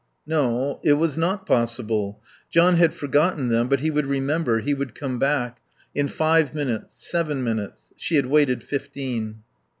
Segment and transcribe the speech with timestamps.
[0.25, 2.19] No, it was not possible.
[2.49, 5.59] John had forgotten them; but he would remember; he would come back.
[5.93, 7.07] In five minutes.
[7.07, 7.93] Seven minutes.
[7.97, 9.43] She had waited fifteen.